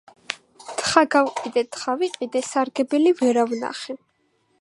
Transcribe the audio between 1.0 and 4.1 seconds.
გავყიდე, თხა ვიყიდე, სარგებელი ვერა ვნახე